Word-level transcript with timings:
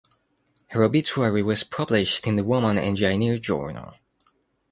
Her 0.69 0.81
obituary 0.81 1.43
was 1.43 1.63
published 1.63 2.25
in 2.25 2.35
"The 2.35 2.43
Woman 2.43 2.75
Engineer" 2.79 3.37
journal. 3.37 3.93